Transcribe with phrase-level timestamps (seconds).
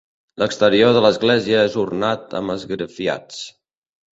[0.43, 3.45] L'exterior de l'església és ornat amb esgrafiats.